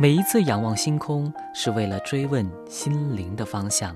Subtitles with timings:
[0.00, 3.92] 每一次仰望星空，是为了追问心灵的方向；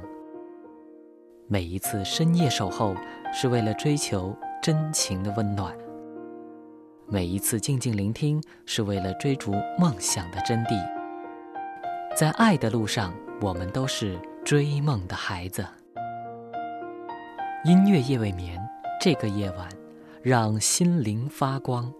[1.46, 2.96] 每一次深夜守候，
[3.32, 5.70] 是为了追求真情的温暖；
[7.06, 10.74] 每一次静静聆听，是为了追逐梦想的真谛。
[12.16, 15.64] 在爱的路上，我们都是追梦的孩子。
[17.64, 18.60] 音乐夜未眠，
[19.00, 19.68] 这个夜晚，
[20.20, 21.94] 让心灵发光。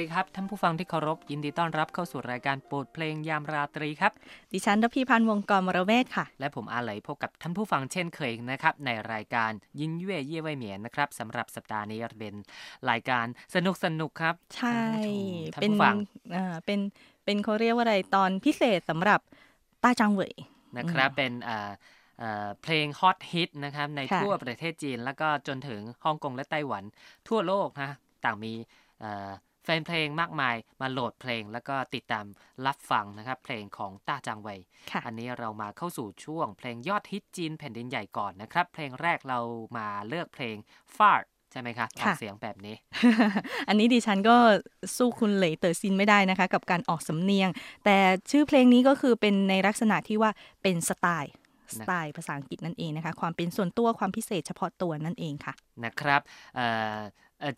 [0.00, 4.12] ดีครับ ท่านผู้ฟังที่เคารพยินดีต้อนรับเข้าสู่รายการโปรดเพลงยามราตรีครับ
[4.52, 12.34] ดิฉันรพีพันธ์วงกรมรเวศค่ะ และผมอาไหลพบกับท่านผู้ฟังเช่นเคยนะครับ ในรายการยินเย่เย่ไวเหมียนนะครับสำหรับสัปดาห์นี้เป็น
[12.90, 14.80] รายการสนุกสนุกครับ ใช่
[15.54, 15.96] ท่านผู้ฟัง
[16.36, 16.80] อ่าเป็น
[17.24, 19.20] เป็นเขาเรียกว่าอะไรตอนพิเศษสำหรับ
[19.82, 20.34] ต้าจังเหวย
[20.78, 21.70] นะครับเป็นอ่า
[22.22, 26.84] อ่าเพลงฮอตฮิตนะครับในค่ะทั่วประเทศจีน แล้วก็จนถึงฮ่องกงและไต้หวัน
[27.28, 27.90] ทั่วโลกนะ
[28.24, 28.54] ต่างมี
[29.04, 32.26] อ่าแฟนเพลงมากมายมาโหลดเพลง แล้วก็ติดตาม
[32.66, 39.38] รับฟังนะครับเพลงของต้าจางเวยค่ะอันนี้เรามาเข้าสู่ช่วง เพลงยอดฮิตจีนแผ่นดินใหญ่ก่อนนะครับ เพลงแรกเรา
[39.76, 40.56] มาเลือกเพลง
[40.96, 42.76] ฟาดใช่ไหมคะออกค่ะเสียงแบบนี้
[43.68, 44.36] อันนี้ดิฉันก็
[44.96, 47.48] สู้คุณเหลยเตอร์ซินไม่ได้นะคะ กับการออกสำเนียง
[47.84, 47.96] แต่
[48.30, 50.30] ชื่อเพลงนี้ก็คือเป็นในลักษณะที่ว่า
[50.62, 51.32] เป็นสไตล์
[51.76, 56.20] สไตล์ภาษาอังกฤษนั่นเองนะคะ ความเป็นส่วนตัวความพิเศษเฉพาะตัวนั่นเองค่ะ นะครับ
[56.56, 57.02] เอ่อเอ่อ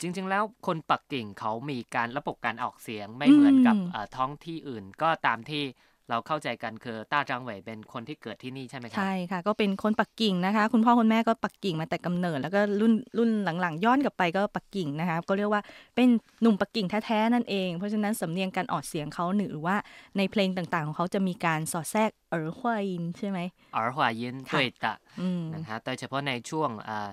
[0.01, 5.63] จริง ๆ แล้วคนปักกิ่งเขามีการระบบการออกเสียงไม่เหมือนกับอืมเอ่อท้องที่อื่นก็ตามที่
[6.09, 13.29] เราเข้าใจกันคือต้าจางเหวยเป็นคนที่เกิดที่นี่ใช่ไหมครับใช่ค่ะ ก็เป็นคนปักกิ่งนะคะ คุณพ่อคุณแม่ก็ปักกิ่งมาแต่กำเนิด แล้วก็รุ่นรุ่น
[13.61, 15.61] หลังๆ ย้อนกลับไปก็ปักกิ่งนะคะก็เรียกว่า
[15.95, 16.07] เป็น
[16.41, 19.75] หนุ่มปักกิ่งแท้ๆนั่นเอง เพราะฉะนั้นสำเนียงการออกเสียงเขาหรือว่า
[20.17, 23.39] ในเพลงต่างๆ ของเขาจะมีการสอดแทรกเอ๋อฮวายินใช่ไหม
[23.75, 27.09] อร์ฮวายินค่ะด้วยตะอืมนะฮะโดยเฉพาะในช่วงอ่าอ่า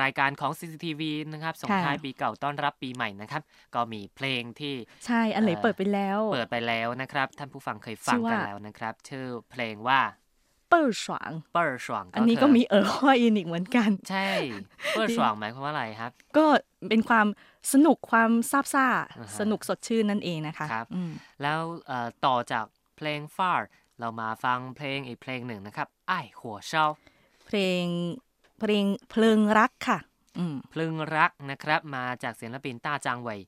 [0.00, 3.42] รายการของ CCTV นะครับส่งค่ะท้ายปีเก่าต้อนรับปีใหม่นะครับ
[3.74, 4.74] ก็มีเพลงที่
[5.06, 10.00] ใช่ อันไหนเอ่อเปิดไปแล้ว เปิดไปแล้วนะครับ ท่านผู้ฟังเคยฟังชื่อว่ากันแล้วนะครับ ชื่อเพลงว่า
[10.70, 14.28] เปิดสวางเปิร์สว่างอันนี้ก็มีเอ๋อฮวายินอีกเหมือนกัน ใช่
[14.90, 16.46] เปิร์สว่างหมายความว่าอะไรครับ ก็
[16.88, 17.26] เป็นความ
[17.72, 18.86] สนุกความซาบซ่า
[19.18, 21.12] อ่าฮะสนุกสดชื่นนั่นเองนะคะครับอืม
[21.42, 22.64] แล้วเอ่อต่อจาก
[22.96, 23.68] เพลงฟาร์
[24.00, 26.86] เรามาฟังเพลงอีกเพลงหนึ่งนะครับไอ้ายหัวเช่า
[27.46, 27.84] เพลง
[28.60, 29.98] เพลงเพลิงรักค่ะ
[30.38, 33.40] อืมเพลิงรักนะครับ มาจากศิลปินต้าจางเวย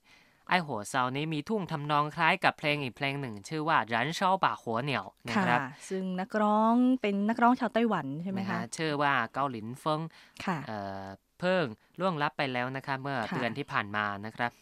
[0.48, 10.00] ไอ้ายหัวเซานี้มีทุ่งทำนองคล้ายกับเพลงอีกเพลงหนึ่ง ชื่อว่ารันเช่าป่าหัวเหนียวนะค่ะครับซึ่งนักร้องเป็นนักร้องชาวไต้หวันใช่ไหมนะคะฮะชื่อว่าเกาหลินเฟิง
[10.44, 11.04] ค่ะเอ่อ
[11.40, 11.64] เพิ่ง
[12.00, 14.52] ล่วงลับไปแล้วนะครับเมื่อค่ะเดือนที่ผ่านมานะครับ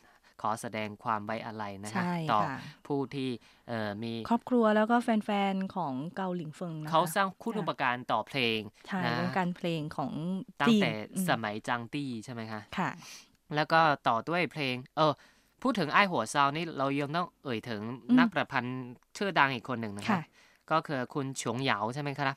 [0.40, 3.30] ขอแสดงความไว้อาลัยนะฮะใช่ต่อค่ะผู้ที่
[3.68, 10.12] เอ่อมีครอบครัวแล้วก็แฟนๆ ของเกาหลิงเฟิงนะคะเขาสร้างคุณอุปการต่อเพลงใช่นะวงการเพลงของ
[10.60, 12.90] ตั้งจีนแต่อืมสมัยจางตี้ใช่ไหมคะค่ะ
[13.54, 15.12] แล้วก็ต่อด้วยเพลง เออ
[15.62, 18.76] พูดถึงไอ้ายหัวซาวนี่เรายังต้องเอ่ยถึงอืมนักประพันธ์
[19.16, 20.22] ชื่อดังอีกคนหนึ่งนะครัค่ะบ
[20.70, 22.34] ก็คือคุณฉงเหยาใช่ไหมครับ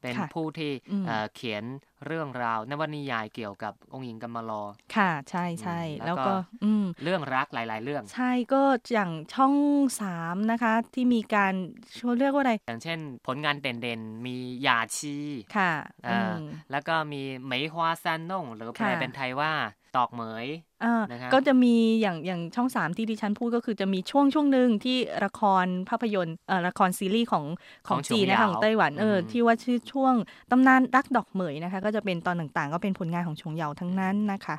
[0.00, 1.64] เป็นค่ะผู้ที่อืมเอ่อเขียน
[2.06, 4.62] เรื่องราวนวนิยายเกี่ยวกับองค์หญิงกัมมาลอ
[4.96, 8.62] ค่ะ ใช่ใช่อืมแล้แล้ววก็ก็อืมเรื่องรักหลาย ๆ เรื่อง ใช่ก็
[8.92, 9.54] อย่างช่อง
[10.00, 11.54] สามนะคะ ที่มีการ
[12.02, 15.16] เขาเรียกว่าอะไร อย่างเช่น ผลงานเด่นๆ มีหยาชี
[15.56, 15.72] ค่ะ
[16.06, 16.32] อ่าอืม
[16.70, 19.52] แล้วก็มีเหมยฮวาซันน่งหรือแปลค่ะเป็นไทยว่า
[19.96, 20.46] ตอกเหมย
[20.84, 27.44] อ่านะครับ ก็จะมีอย่างอย่างช่องสามที่ดิฉันพูดก็คือจะมีช่วงช่วงหนึ่งที่ละครภาพยนตร์เอ่อละครซีรีส์ของ
[27.88, 30.14] ของจีนนะคะของไต้หวันเอออม ที่ว่าชื่อช่วง
[30.50, 34.56] ตำนานรักดอกเหมยนะคะ ก็จะเป็นตอนต่างๆ ก็เป็นผลงานของชงเหยาทั้งนั้นนะคะ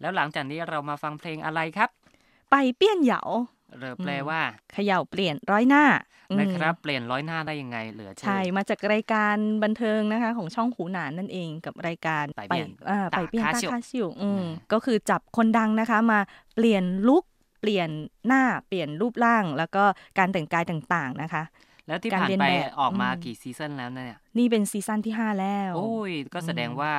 [0.00, 1.88] แล้วหลังจากนี้เรามาฟังเพลงอะไรครับ
[2.50, 3.20] ไปเปี้ยนเหยา
[3.78, 4.40] หรือแปลว่า
[4.72, 5.84] เขย่าเปลี่ยนร้อยหน้า
[6.30, 16.20] อืมนะครับ เปลี่ยนร้อยหน้าได้ยังไงเหลือเชื่อใช่มาจากรายการบันเทิงนะคะ ของช่องหูหนานนั่นเองกับรายการไปเปี้ยนอ่าตาไปเปี้ยนคาตาชิวคาชิวอืมนะก็คือจับคนดังนะคะ มา
[16.54, 17.24] เปลี่ยนลุค
[17.60, 17.88] เปลี่ยน
[18.26, 19.84] หน้าเปลี่ยนรูปร่าง แล้วก็
[20.18, 21.42] การแต่งกายต่างๆนะคะ
[21.86, 26.92] แล้วที่การผ่านเรียนไปแบบออกมาอืมกี่ซีซันแล้วเนี่ยนี่เป็นซีซั่นที่ 5 แล้ว โอ้ย ก็แสดงว่า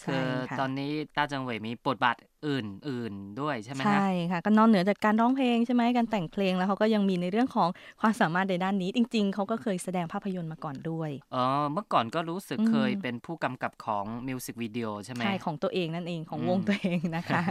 [0.00, 2.16] ใช่คือค่ะตอนนี้ต้าจังเหวยมีบทบาท
[2.46, 7.68] อื่นๆด้วยใช่ไหมฮะใช่ค่ะก็นอกเหนือจากการร้องเพลงใช่ไหมการแต่งเพลงแล้วเขาก็ยังมีในเรื่องของ
[8.00, 17.42] ความสามารถในด้านนี้ จริง ๆเขาก็เคยแสดงภาพยนตร์มาก่อนด้วยอ๋อเมื่อก่อนก็รู้สึกอืมเคยเป็นผู้กำกับของมิวสิกวิดีโอใช่ไหมใช่ของตัวเองนั่นเองของอืมวงตัวเองนะคะ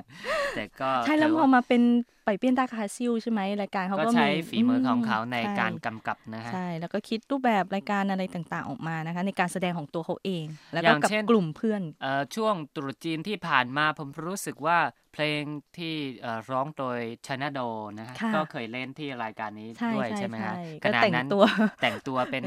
[0.53, 1.81] แต่ก็ใช่แล้วถืพว่าอมาเป็น
[2.25, 14.77] ไปเปี้ยนตาคาซิลใช่ไหมรายการเขาก็ก็ใช้มีฝีมือของเขาในช่การกำกับนะฮะใช่แล้วก็คิดรูปแบบรายการอะไรต่างๆออกมานะคะในการแสดงของตัวเขาเอง แล้วอก็ย่างกับเช่นกลุ่มเพื่อนเอ่อช่วงตรุษจีนที่ผ่านมาผมรู้สึกว่า
[15.13, 15.43] เพลง
[15.77, 17.59] ที่เอ่อร้องโดยชนะโด
[17.99, 21.43] นะฮะค่ะก็เคยเล่นที่รายการนี้ใช่ด้วยใช่ใช่ไหมฮะใช่ขก็ณะแต่งนั้นตัว
[21.81, 22.43] แต่งตัวเป็น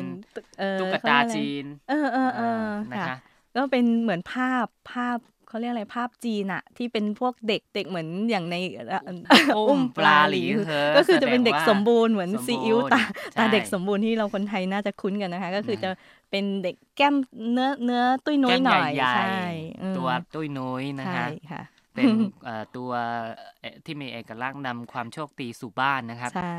[0.59, 3.17] เอ่อตุ๊กเขตาเรียกอะไรจีนเออเออเออนะค่ะคะ
[3.57, 5.19] ก็เป็นเหมือนภาพภาพ
[5.55, 8.57] เขาเรียกอะไรภาพจีนอะที่เป็นพวกเด็กเด็กเหมือนอย่างใน
[9.57, 10.43] อุ้มปลาหลี
[10.97, 13.03] ก็คือจะเป็นเด็กสมบูรณ์เหมือนซีอิ๊วตา
[13.39, 15.91] ตาเด็กสมบูรณ์ที่เราคนไทยน่าจะคุ้นกันนะคะ ก็คือจะ
[16.31, 17.15] เป็นเด็กแก้ม
[17.53, 19.39] เนื้อเนื้อตุ้ยน้อยหน่อยใช่
[19.97, 21.27] ตัวตุ้ยน้อยนะคะ
[21.95, 22.07] เป็น
[22.77, 22.91] ตัว
[23.85, 26.59] ที่มีเอกลักษณ์นำความโชคดีสู่บ้านนะครับใช่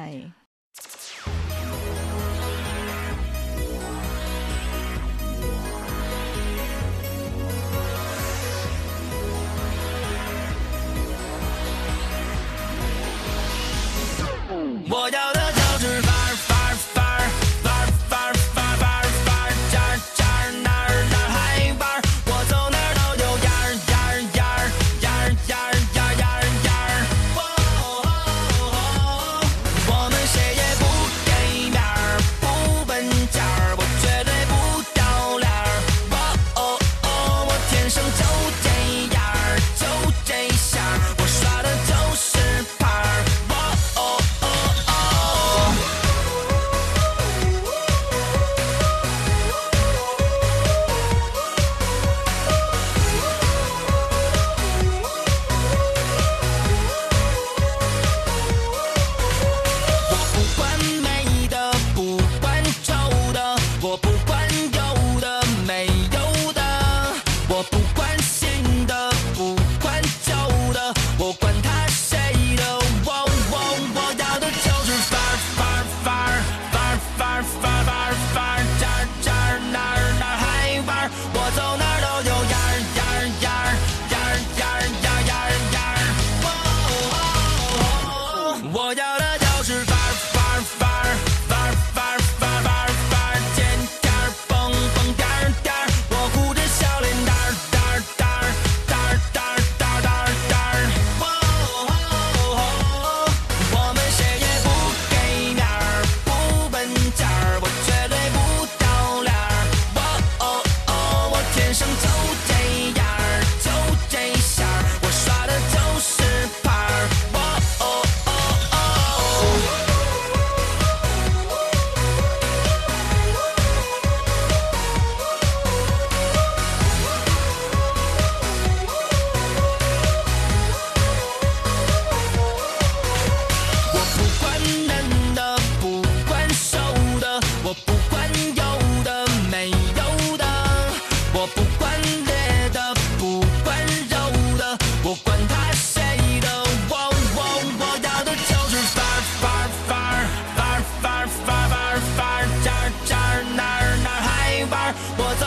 [155.17, 155.44] 我。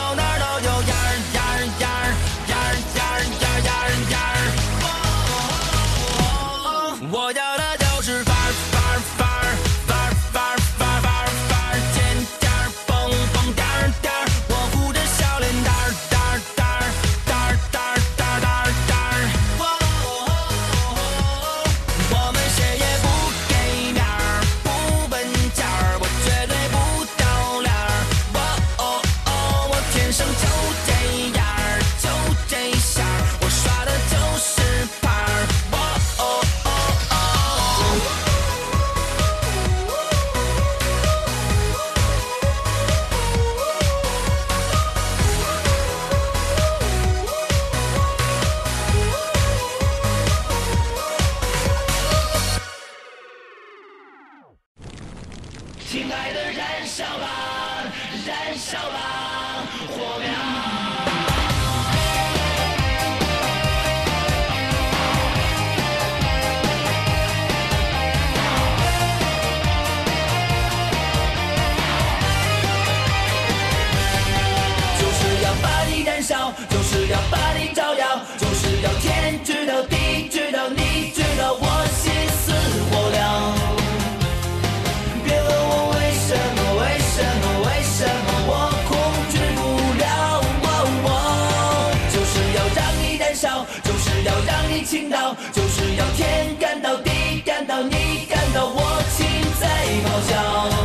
[94.89, 99.27] 倾倒，就是要天干到地干到你干到我，心
[99.61, 99.67] 在
[100.03, 100.78] 咆哮。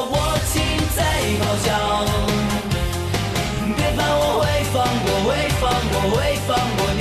[0.00, 0.62] 我心
[0.96, 1.00] 在
[1.38, 1.68] 咆哮，
[3.76, 5.30] 别怕，我会放过，会
[5.60, 6.91] 放过，会放过。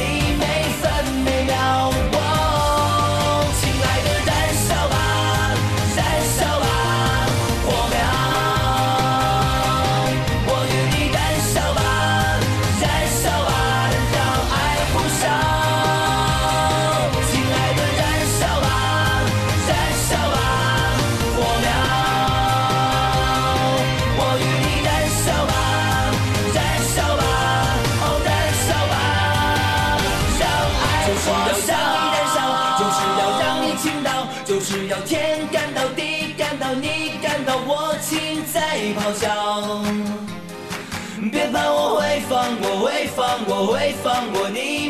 [38.54, 39.82] 在咆哮。
[41.32, 44.81] 别怕，我会放过，会放过，会放过你。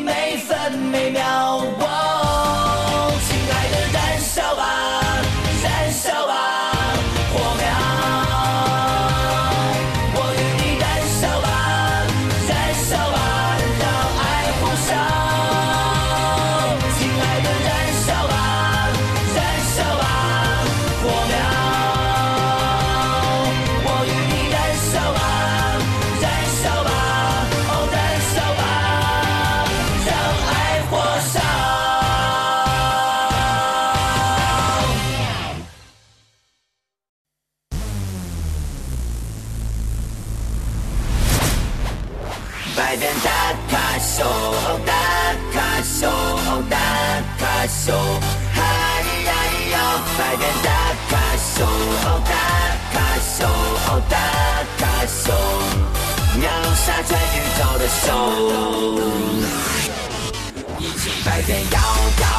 [61.32, 62.31] 再见要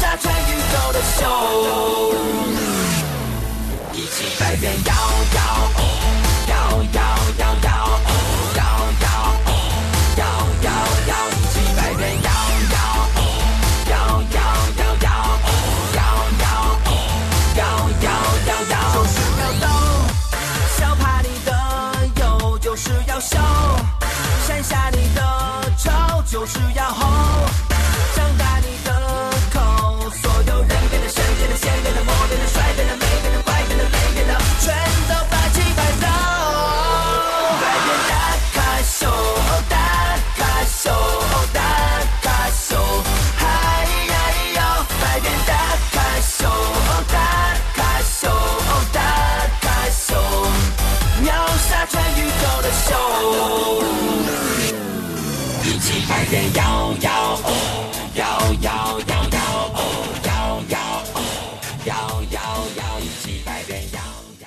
[0.00, 1.24] 下穿宇宙的秀，
[3.94, 4.92] 一起百变妖
[5.34, 5.95] 妖。
[56.34, 56.62] 也摇
[57.06, 57.08] 摇
[57.46, 57.50] 哦，
[58.20, 58.22] 摇
[58.66, 58.68] 摇
[59.10, 59.38] 摇摇
[59.78, 59.80] 哦，
[60.28, 60.30] 摇
[60.74, 60.76] 摇
[61.16, 61.18] 哦，
[61.90, 61.92] 摇
[62.36, 62.38] 摇
[62.80, 63.98] 摇，一起改变摇
[64.42, 64.46] 摇。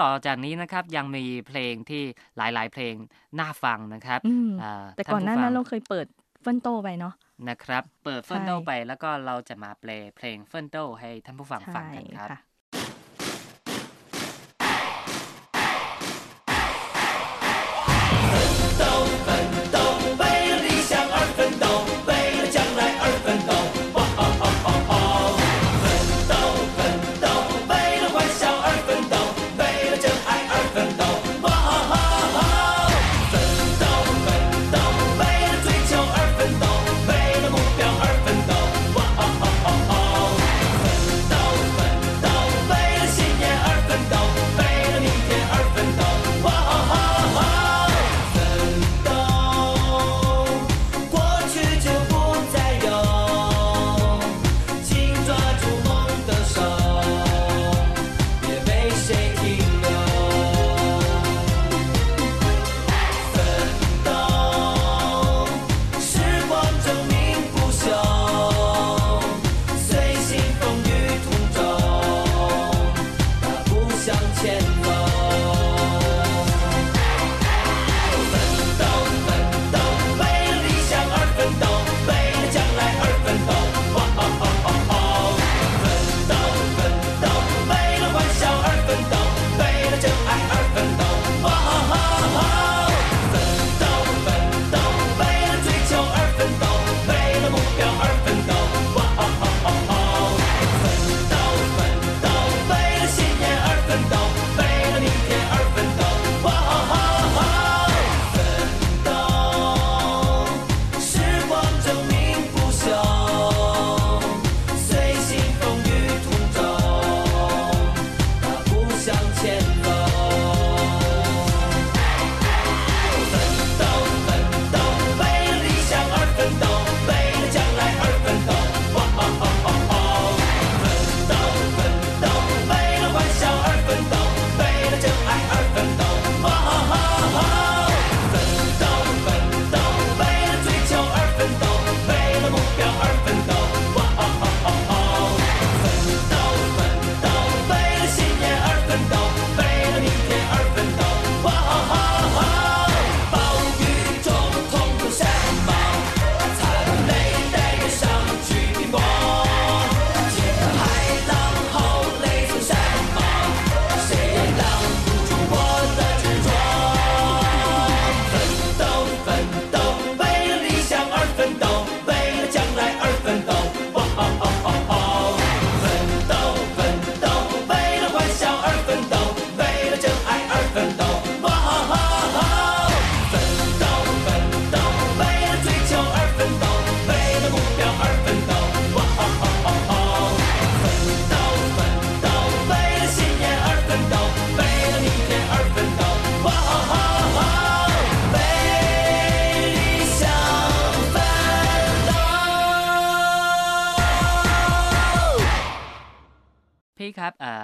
[0.00, 2.02] ต่อจากนี้นะครับยังมีเพลงที่
[2.36, 2.94] หลาย ๆ เพลง
[3.38, 4.20] น่าฟังนะครับ
[4.96, 6.06] แต่ก่อนหน้านั้นเราเคยเปิด
[6.42, 7.14] 奋斗 ไปเนาะ
[7.48, 12.28] นะครับ เปิด 奋斗 ไปแล้วก็เราจะมาเพลงเพลง 奋斗 ให้ท่านผู้ฟังฟังกันครับ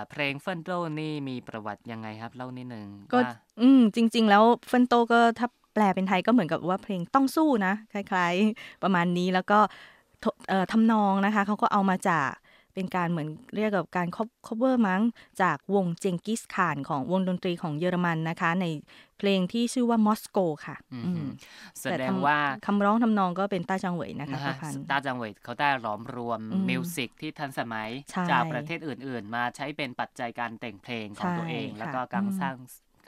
[0.06, 9.58] เอ่อเพลง 奋斗 นี่มีประวัติยังไงครับเล่านิดนึงก็ว่าอืมจริง ๆ แล้ว 奋斗 ก็ถ้าแปลเป็นไทยก็เหมือนกับว่าเพลงต้องสู้นะ คล้าย ๆ ประมาณนี้แล้วก็
[10.22, 12.28] ทเอ่อทำนองนะคะเขาก็เอามาจาก
[12.76, 14.06] เป็นการเหมือนเรียกกับการ
[14.46, 15.02] cover มั้ง
[15.42, 18.66] จากวงเจงกิสขานของวงดนตรีของเยอรมันนะคะ ใน
[19.18, 21.26] เพลงที่ชื่อว่ามอสโกค่ะอืมอืม
[21.82, 32.56] แสดงว่าคำร้องทำนองก็เป็นต้าจังเหวยนะคะนะปฮะระพันธ์ตาจังเวยเขาได้หลอมรวมอืม music ที่ทันสมัยใช่จากประเทศอื่น ๆ มาใช้เป็นปัจจัยการแต่งเพลงของใช่ตัวเอง แล้วก็ค่ะการอืมสร้าง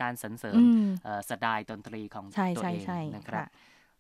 [0.03, 3.47] การสรรเสริญอืมเอ่อสไตล์ดนตรีของใช่ตัวใช่เองใช่นะครับค่ะ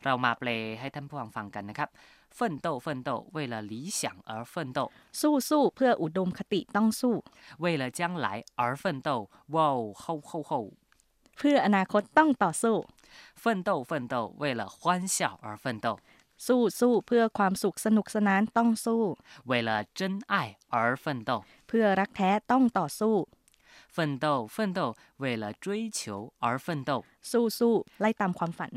[0.04, 1.90] เรามาเปลให้ท่านผู้ฟังฟังกันนะครับ
[2.38, 4.80] 奋斗奋斗为了理想而奋斗
[5.20, 7.16] สู้สู้เพื่ออุดมคติต้องสู้
[7.64, 9.10] 为了将来而奋斗
[9.56, 10.52] 哇哦吼吼吼
[11.38, 12.76] เพื่ออนาคตต้องต่อสู้
[13.44, 15.88] 奋斗奋斗为了欢笑而奋斗
[16.46, 19.02] สู้สู้เพื่อความสุขสนุกสนานต้องสู้
[19.50, 20.34] 为了真爱
[20.74, 21.32] 而奋斗
[21.68, 23.16] เพื่อรักแท้ต้องต่อสู้
[23.96, 24.80] 奋斗奋斗
[25.24, 25.66] 为了追
[25.98, 26.92] 求而奋斗
[27.30, 28.72] สู้สู้ไล่ตามความฝัน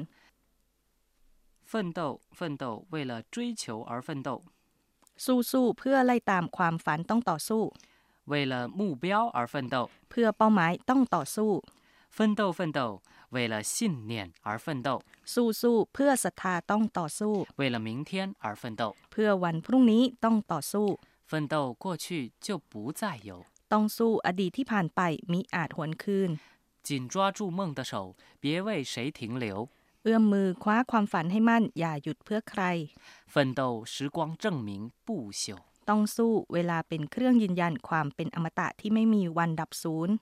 [1.71, 4.29] 奋斗奋斗为了追求而奋斗
[5.25, 7.63] สู้สู้เพื่อไล่ตามความฝันต้องต่อสู้
[8.33, 9.77] 为了目标而奋斗
[10.11, 11.51] เพื่อเป้าหมายต้องต่อสู้
[12.17, 12.81] 奋斗奋斗
[13.35, 14.89] 为了信念而奋斗
[15.33, 18.83] สู้สู้เพื่อศรัทธาต้องต่อสู้ 为了明天而奋斗
[19.13, 20.87] เพื่อวันพรุ่งนี้ต้องต่อสู้
[21.31, 22.07] 奋斗过去
[22.45, 23.31] 就不再有
[23.73, 25.01] ต้องสู้อดีตที่ผ่านไป
[25.33, 26.31] มิอาจหวนคืน
[26.87, 27.93] 紧抓住梦的手
[28.43, 29.69] 别为谁停留
[30.03, 32.63] เอื้อมมือคว้าความฝันให้มั่น อย่าหยุดเพื่อใคร
[33.33, 33.61] 奋斗
[33.93, 34.71] 时光证明
[35.07, 35.09] 不
[35.43, 35.45] 朽
[35.89, 40.15] ต้องสู้เวลาเป็นเครื่องยืนยันความเป็นอมตะที่ไม่มีวันดับศูนย์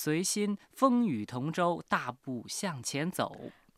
[0.00, 0.32] 随心
[0.78, 1.58] 风雨同舟
[1.92, 2.24] 大步
[2.56, 2.58] 向
[2.88, 3.20] 前走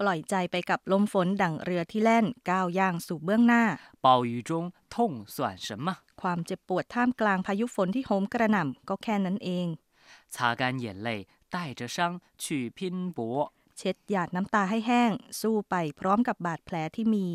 [0.00, 3.62] ปล่อยใจไปกับลมฝนดั่งเรือที่แล่นก้าวย่างสู่เบื้องหน้า
[4.04, 4.50] 暴雨中
[4.92, 4.94] 痛
[5.34, 5.86] 算什么
[6.22, 9.66] ความเจ็บปวดท่ามกลางพายุฝนที่โหมกระหน่ำก็แค่นั้นเอง
[10.34, 11.08] 擦干眼泪
[11.54, 11.98] 带着伤
[12.42, 13.18] 去拼搏
[13.78, 17.26] เช็ดหยาดน้ำตาให้แห้ง สู้ไปพร้อมกับบาดแผลที่มี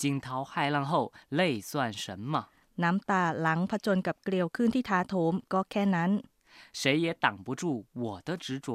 [0.00, 0.92] 惊涛骇浪后
[1.38, 2.34] 泪算什么
[2.82, 6.10] น้ำตาหลังผจญกับเกลียวขึ้นที่ท้าโถมก็แค่นั้น
[6.80, 7.62] 谁也挡不住
[8.02, 8.68] 我的执着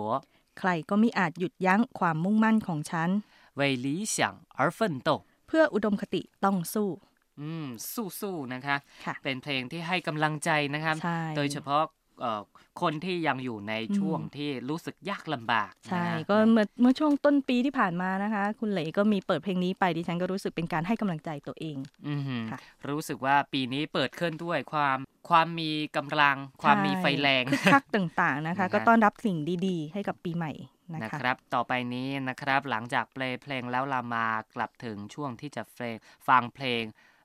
[0.60, 3.10] ใครก็มิอาจหยุดยั้งความมุ่งมั่นของฉัน
[3.60, 4.18] 为理想
[4.60, 5.10] 而奋斗
[5.48, 6.90] เพื่ออุดมคติต้องสู้
[7.40, 7.68] อืม
[8.20, 11.95] สู้ๆนะคะ ค่ะ เป็นเพลงที่ให้กำลังใจนะครับ ใช่ โดยเฉพาะเอ่อ
[12.83, 21.77] คนที่ยังอยู่ในช่วงอืมที่รู้สึกยากลำบาก ใช่นะฮะก็เมื่อเมื่อช่วงต้นปีที่ผ่านมานะคะ คุณเหลก็มีเปิดเพลงนี้ไปดิฉันก็รู้สึกเป็นการให้กำลังใจตัวเอง
[22.09, 24.99] อือหือค่ะรู้สึกว่าปีนี้เปิดขึ้นด้วยความ
[25.29, 30.53] ความมีกำลัง ความมีไฟแรงคึกคักต่างๆนะคะนะฮะก็ต้อนรับสิ่งดีๆ ให้กับปีใหม่
[30.95, 35.97] นะนะคะครับ ต่อไปนี้นะครับหลังจากเปลงเพลงแล้วเรามากลับถึงช่วงที่จะเพลง
[36.29, 37.16] ฟังเพลงเอ่อ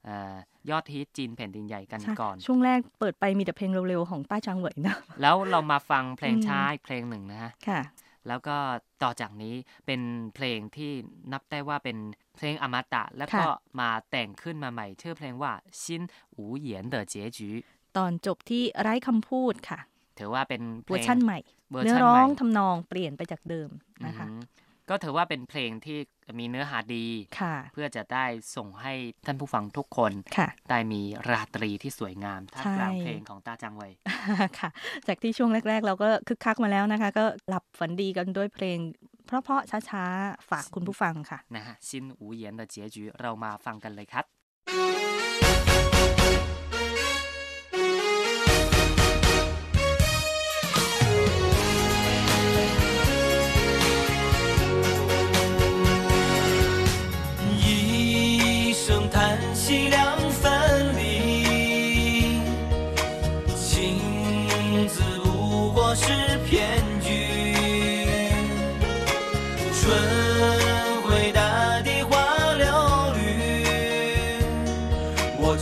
[0.70, 7.82] ยอดฮิตจีนแผ่นดินใหญ่กันใช่ก่อน ช่วงแรกเปิดไปมีแต่เพลงเร็วๆ ของต้าจางเหวยนะ แล้วเรามาฟังเพลงอืมช้าอีกเพลงหนึ่งนะฮะค่ะ
[8.28, 8.56] แล้วก็
[9.04, 10.02] ต่อจากนี้เป็น
[10.36, 10.92] เพลงที่
[11.32, 11.98] นับได้ว่าเป็น
[12.38, 13.46] เพลงอมตะ แล้วก็ค่ะ
[13.80, 16.04] มาแต่งขึ้นมาใหม่ ชื่อเพลงว่าซิน
[16.36, 17.56] อูเหยียนเดอเจจือ
[17.98, 19.80] ตอนจบที่ไร้คำพูดค่ะ
[20.20, 21.40] ถือว่าเป็นเพลเวองร์ชั่นใหม่
[21.72, 23.70] เวอร์เนื้อชันร้ใหอม่งทำนองเปลี่ยนไปจากเดิม
[24.06, 24.40] นะคะอืม
[24.92, 26.00] ก็ถือว่าเป็นเพลงที่
[26.40, 27.08] มีเนื้อหาดี
[27.40, 28.26] ค่ะเพื่อจะได้
[28.56, 28.94] ส่งให้
[29.26, 33.92] ท่านผู้ฟังทุกคนค่ะได้มีราตรีที่สวยงามท่ามกลางใช่เพลงของตาจังเวย
[34.60, 34.70] ค่ะ
[35.08, 38.78] จากที่ช่วงแรก ๆ เราก็คึกคักมาแล้วนะคะ ก็หลับฝันดีกันด้วยเพลง
[39.26, 44.41] เพราะๆช้าๆ ฝากคุณผู้ฟังค่ะนะฮะซินอูเหยียนเดอเจจือเรามาฟังกันเลยครับ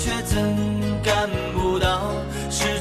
[0.10, 0.41] 却怎
[1.04, 2.12] 感不到
[2.50, 2.79] 是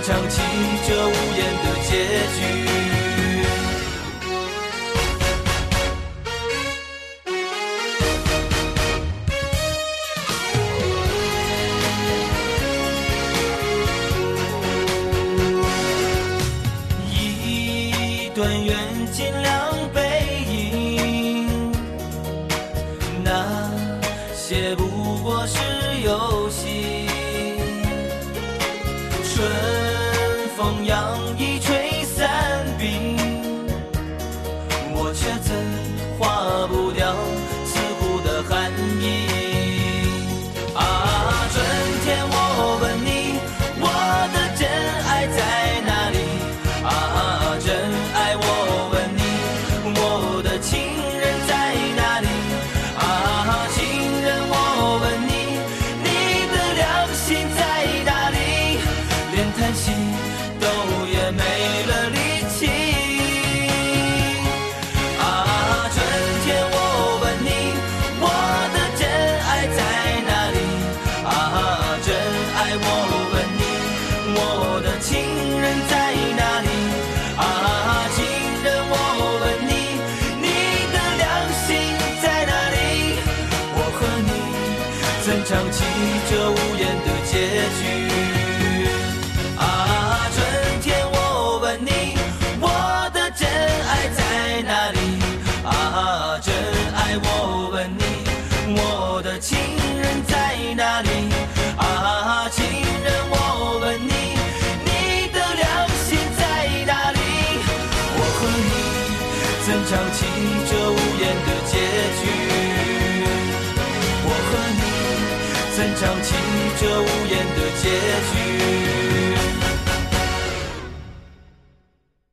[0.00, 0.40] 唱起
[0.86, 1.96] 这无言的结
[2.38, 2.91] 局。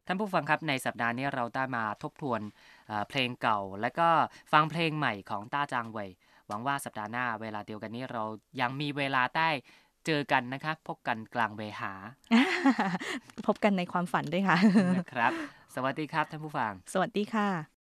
[0.09, 2.41] ท่านผู้ฟังครับในสัปดาห์นี้เราได้มาทบทวน
[2.87, 4.09] เอ่อเพลงเก่า และก็
[4.51, 6.09] ฟังเพลงใหม่ของต้าจางเวย
[6.47, 8.23] หวังว่าสัปดาห์หน้าเวลาเดียวกันนี้เรา
[8.61, 9.49] ยังมีเวลาได้
[10.05, 11.93] เจอกันนะครับพบกันกลางเวหา
[13.47, 14.57] พบกันในความฝันด้วยค่ะ
[14.97, 15.31] นะครับ
[15.75, 17.78] สวัสดีครับท่านผู้ฟัง สวัสดีค่ะ